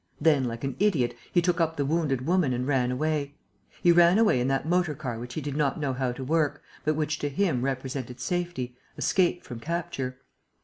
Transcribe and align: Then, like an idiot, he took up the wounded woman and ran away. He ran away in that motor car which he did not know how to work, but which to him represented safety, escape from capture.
Then, 0.19 0.45
like 0.45 0.63
an 0.63 0.75
idiot, 0.79 1.15
he 1.31 1.43
took 1.43 1.61
up 1.61 1.77
the 1.77 1.85
wounded 1.85 2.25
woman 2.25 2.53
and 2.53 2.65
ran 2.67 2.89
away. 2.91 3.35
He 3.83 3.91
ran 3.91 4.17
away 4.17 4.39
in 4.41 4.47
that 4.47 4.65
motor 4.67 4.95
car 4.95 5.19
which 5.19 5.35
he 5.35 5.41
did 5.41 5.55
not 5.55 5.79
know 5.79 5.93
how 5.93 6.11
to 6.13 6.23
work, 6.23 6.63
but 6.83 6.95
which 6.95 7.19
to 7.19 7.29
him 7.29 7.61
represented 7.61 8.19
safety, 8.19 8.75
escape 8.97 9.43
from 9.43 9.59
capture. 9.59 10.17